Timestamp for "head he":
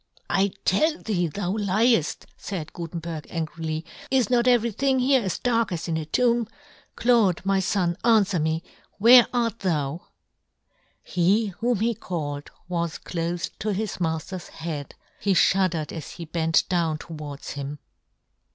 14.47-15.35